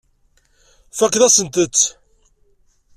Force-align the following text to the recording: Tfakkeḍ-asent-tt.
Tfakkeḍ-asent-tt. 0.91 1.81